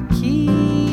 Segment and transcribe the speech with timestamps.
[0.00, 0.87] key.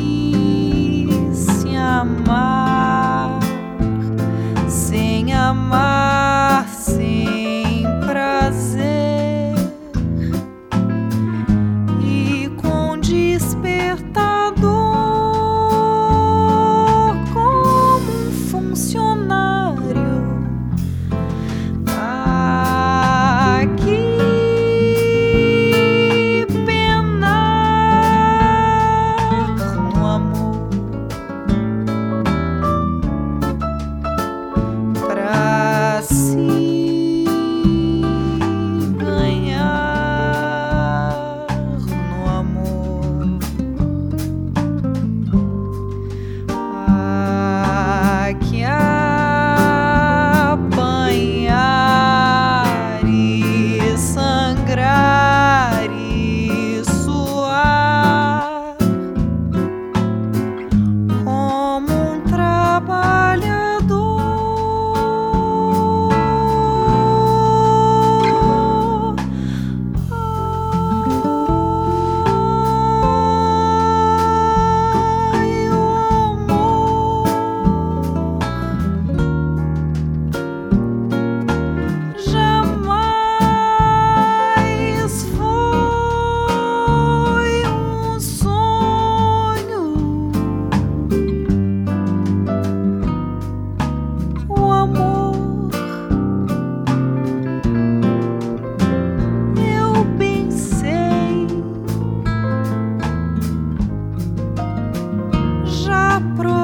[106.34, 106.55] про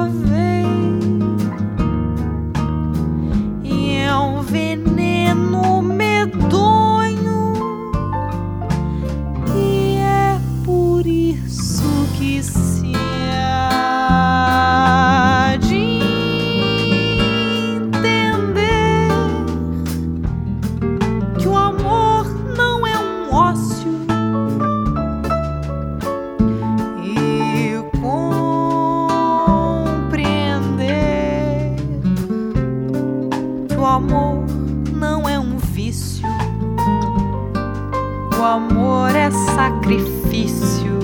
[38.43, 40.99] O amor é sacrifício.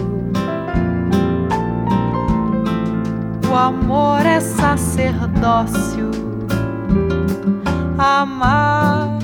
[3.50, 6.12] O amor é sacerdócio.
[7.98, 9.20] Amar